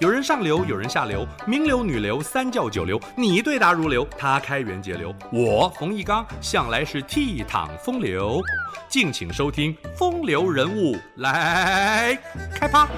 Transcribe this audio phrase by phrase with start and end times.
[0.00, 8.40] 有人上流，有人下流，名流、女流、三教九流，你对答如流，他开源节流，我冯一刚向来是倜傥风流。
[8.88, 12.16] 敬请收听《风流人物》来
[12.54, 12.88] 开趴。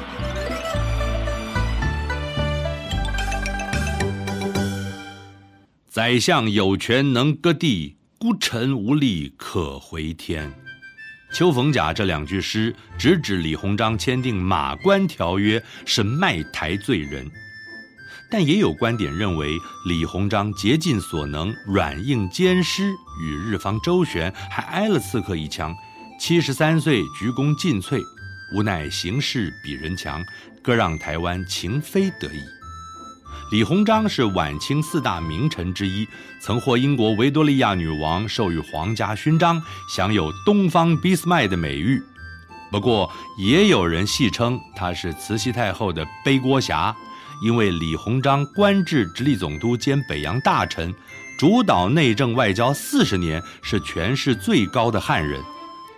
[5.89, 10.53] 宰相有权能割地，孤臣无力可回天。
[11.33, 17.31] 秋逢甲这两句诗直指李鸿章签订《马关条约》是卖台罪人，
[18.29, 25.73] 但也有观点认为李鸿章竭尽所能软硬兼施，与日方周旋，还挨了刺客一枪。
[26.19, 28.03] 七十三岁鞠躬尽瘁，
[28.55, 30.23] 无奈形势比人强，
[30.63, 32.60] 割让台湾情非得已。
[33.51, 36.07] 李鸿章是晚清四大名臣之一，
[36.41, 39.61] 曾获英国维多利亚女王授予皇家勋章，
[39.93, 42.01] 享有“东方俾斯麦”的美誉。
[42.71, 46.95] 不过，也有人戏称他是慈禧太后的背锅侠，
[47.43, 50.95] 因为李鸿章官至直隶总督兼北洋大臣，
[51.37, 55.43] 主导内政外交四十年，是权势最高的汉人，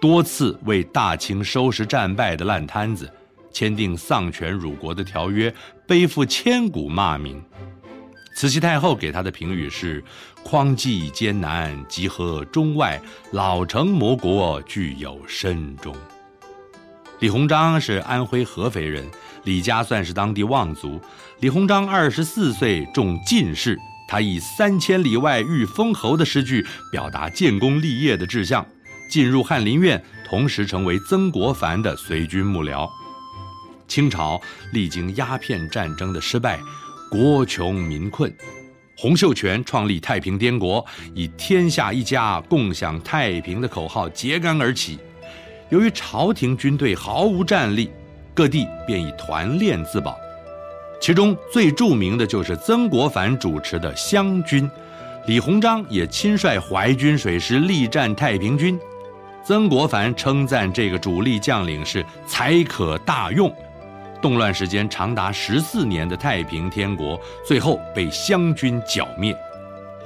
[0.00, 3.12] 多次为大清收拾战败的烂摊子。
[3.52, 5.54] 签订丧权辱国的条约，
[5.86, 7.42] 背负千古骂名。
[8.34, 10.02] 慈禧太后给他的评语是
[10.42, 13.00] ：“匡济艰难，集合中外，
[13.32, 15.94] 老成魔国，具有深中。”
[17.20, 19.06] 李鸿章是安徽合肥人，
[19.44, 20.98] 李家算是当地望族。
[21.40, 23.78] 李鸿章二十四岁中进士，
[24.08, 28.66] 他以“三千里外遇封侯”的诗句表达建功立业的志向，
[29.10, 32.88] 进入翰林院，同时成为曾国藩的随军幕僚。
[33.92, 34.40] 清朝
[34.72, 36.58] 历经鸦片战争的失败，
[37.10, 38.34] 国穷民困，
[38.96, 40.82] 洪秀全创立太平天国，
[41.14, 44.98] 以“天下一家，共享太平”的口号揭竿而起。
[45.68, 47.90] 由于朝廷军队毫无战力，
[48.32, 50.16] 各地便以团练自保。
[50.98, 54.66] 其中最著名的就是曾国藩主持的湘军，
[55.26, 58.80] 李鸿章也亲率淮军水师力战太平军。
[59.44, 63.54] 曾国藩称赞这个主力将领是才可大用。
[64.22, 69.36] 动乱时间长达十四年的太平天国，最后被湘军剿灭。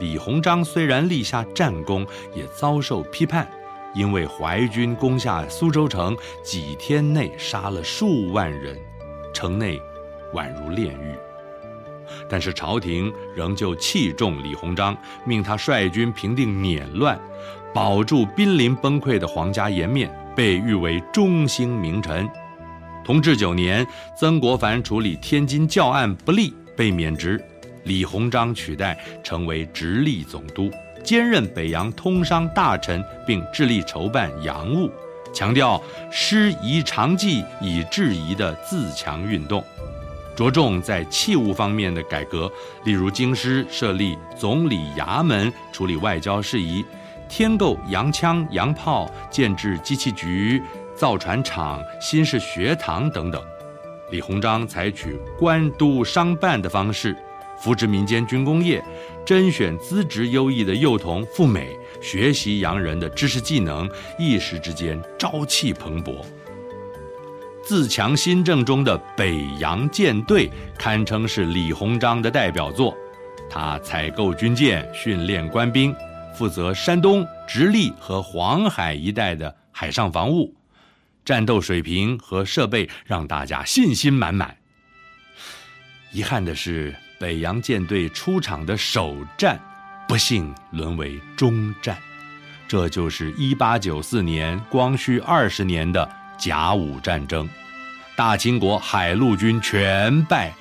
[0.01, 2.05] 李鸿章虽然立下战功，
[2.35, 3.47] 也遭受批判，
[3.95, 8.77] 因为淮军攻下苏州城，几天内杀了数万人，
[9.35, 9.81] 城内
[10.33, 11.15] 宛如炼狱。
[12.29, 17.21] 但是朝廷仍旧器重李鸿章，命他率军平定捻乱，
[17.75, 22.27] 保住濒临崩溃的皇家颜面，被誉为中兴名臣。
[23.07, 23.87] 同治九年，
[24.17, 27.41] 曾国藩处理天津教案不力，被免职，
[27.85, 30.69] 李鸿章取代，成为直隶总督，
[31.05, 34.91] 兼任北洋通商大臣，并致力筹办洋务，
[35.33, 35.81] 强调
[36.11, 39.63] 师夷长技以制夷的自强运动，
[40.35, 42.51] 着重在器物方面的改革，
[42.83, 46.85] 例如京师设立总理衙门处理外交事宜，
[47.29, 50.61] 添购洋枪洋炮，建置机器局。
[50.97, 53.43] 造船厂、新式学堂等等，
[54.11, 57.15] 李鸿章采取官督商办的方式，
[57.61, 58.83] 扶植民间军工业，
[59.25, 66.25] 甄选资质优异的幼童赴美学习洋人的知识技能，一时之间朝气蓬勃。
[67.63, 72.97] 自强新政中的北洋舰队堪称是李鸿章的代表作，
[73.51, 75.95] 他采购军舰、训练官兵，
[76.35, 80.55] 负责山东、直隶和黄海一带的海上防务。
[81.27, 84.57] 战斗水平和设备让大家信心满满。
[86.13, 89.61] 遗憾的是，北洋舰队出场的首战，
[90.07, 91.99] 不幸沦为终战。
[92.69, 97.49] 这就是1894年光绪二十年的甲午战争，
[98.15, 100.55] 大清国海陆军全败，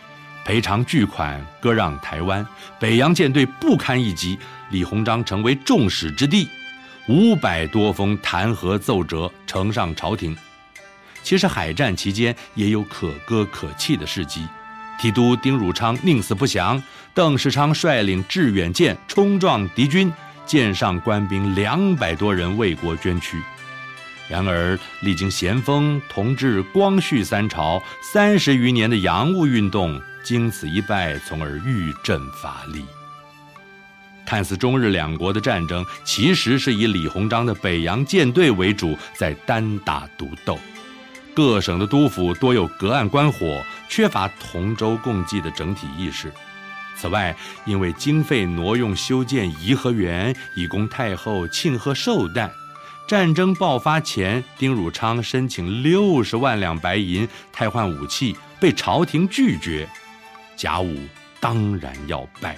[0.44, 2.44] 赔偿巨款割让台湾，
[2.80, 4.40] 北洋舰队不堪一击，
[4.72, 6.50] 李鸿章成为众矢之的，
[7.08, 10.36] 五百多封弹劾奏折呈上朝廷。
[11.26, 14.48] 其实海战期间也有可歌可泣的事迹，
[15.02, 16.82] 提督丁汝昌宁死不降，
[17.16, 20.14] 邓世昌率领致远舰冲撞敌军，
[20.46, 23.42] 舰上官兵两百多人为国捐躯。
[24.30, 27.82] 然而历经咸丰、同治、光绪三朝
[28.14, 32.86] 三十余年的洋务运动，经此一败，从而愈振乏力。
[34.28, 40.60] 看似中日两国的战争，其实是以李鸿章的北洋舰队为主，在单打独斗。
[41.36, 46.32] 各省的督府多有隔岸观火，缺乏同舟共济的整体意识。
[46.96, 47.36] 此外，
[47.66, 52.50] 因为经费挪用修建颐和园，以供太后庆贺寿诞。
[53.06, 59.88] 战争爆发前，丁汝昌申请六十万两白银汰换武器，被朝廷拒绝。
[60.56, 60.98] 甲午
[61.42, 62.58] 当然要败。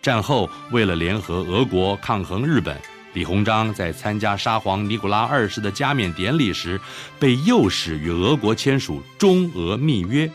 [0.00, 2.80] 战后，为了联合俄国抗衡日本，
[3.14, 6.80] 李鸿章在参加沙皇尼古拉二世的加冕典礼时，
[7.16, 10.28] 被诱使与俄国签署中俄密约。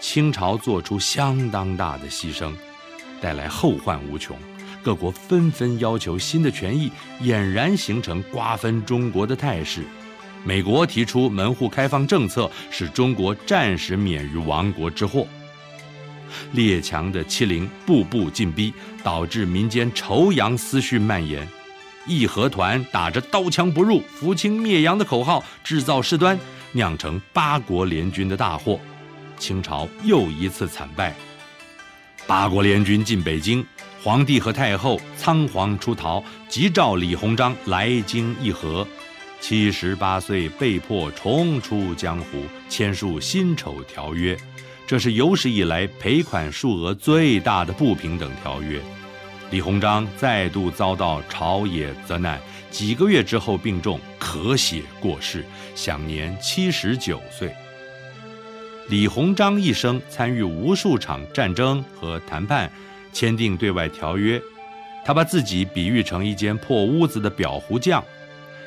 [0.00, 2.52] 清朝做出相当大的牺牲，
[3.20, 4.36] 带来后患无穷。
[4.82, 6.90] 各国纷纷要求新的权益，
[7.22, 9.84] 俨然形成瓜分中国的态势。
[10.42, 15.24] 美国提出门户开放政策，使中国暂时免于亡国之祸。
[16.52, 18.74] 列强的欺凌步步进逼，
[19.04, 21.46] 导致民间仇洋思绪蔓延。
[22.10, 26.38] 义和团打着“刀枪不入、扶清灭洋”的口号，制造事端，
[26.72, 28.80] 酿成八国联军的大祸。
[29.38, 31.14] 清朝又一次惨败。
[32.26, 33.64] 八国联军进北京，
[34.02, 38.86] 皇帝和太后仓皇出逃，急召李鸿章来京议和。
[39.40, 44.36] 七十八岁被迫重出江湖，签署辛丑条约。
[44.86, 48.82] 这是有史以来赔款数额最大的不平等条约，
[49.50, 55.44] 李鸿章再度遭到朝野责难，几个月之后病重，咳血过世，
[55.74, 57.52] 享年七十九岁。
[58.88, 62.70] 李鸿章一生参与无数场战争和谈判，
[63.12, 64.40] 签订对外条约，
[65.04, 68.04] 他把自己比喻成一间破屋子的裱糊匠，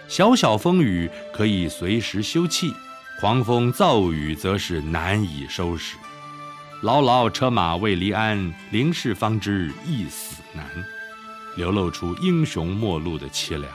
[0.10, 2.74] 小小风雨可以随时休憩，
[3.22, 5.96] 狂风骤雨则是难以收拾。
[6.82, 10.66] 牢牢车马未离鞍，临事方知一死难，
[11.56, 13.72] 流露出英雄末路的凄凉。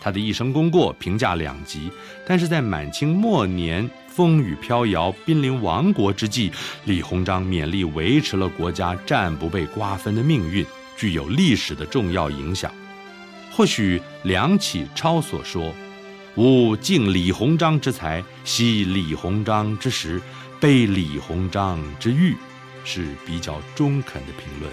[0.00, 1.90] 他的一生功过评价两极，
[2.26, 6.52] 但是在满清末年风雨飘摇、濒临亡国之际，
[6.84, 10.64] 李鸿章勉力维持了国家暂不被瓜分的命运，
[10.96, 12.70] 具有历史的重要影响。
[13.50, 15.74] 或许梁启超所说
[16.36, 20.20] ：“吾敬李鸿章之才，惜李鸿章之时。”
[20.60, 22.34] 悲李鸿章之欲，
[22.84, 24.72] 是比较中肯的评论。